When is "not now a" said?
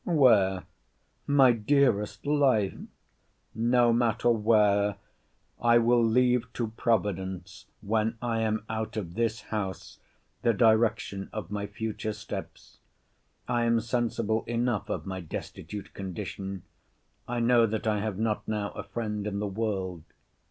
18.17-18.81